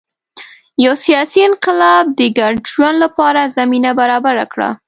[0.85, 4.69] یو سیاسي انقلاب د ګډ ژوند لپاره زمینه برابره کړه